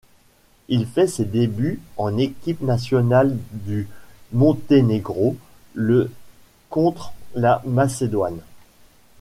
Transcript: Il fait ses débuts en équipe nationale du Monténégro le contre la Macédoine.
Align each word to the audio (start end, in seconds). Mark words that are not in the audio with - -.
Il 0.67 0.87
fait 0.87 1.05
ses 1.05 1.25
débuts 1.25 1.79
en 1.95 2.17
équipe 2.17 2.61
nationale 2.61 3.37
du 3.51 3.87
Monténégro 4.33 5.37
le 5.75 6.09
contre 6.71 7.13
la 7.35 7.61
Macédoine. 7.67 8.41